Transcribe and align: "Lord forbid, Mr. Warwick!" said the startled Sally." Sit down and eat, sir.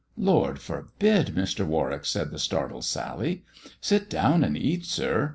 "Lord 0.31 0.57
forbid, 0.59 1.35
Mr. 1.35 1.63
Warwick!" 1.63 2.05
said 2.07 2.31
the 2.31 2.39
startled 2.39 2.85
Sally." 2.85 3.45
Sit 3.81 4.09
down 4.09 4.43
and 4.43 4.57
eat, 4.57 4.83
sir. 4.83 5.29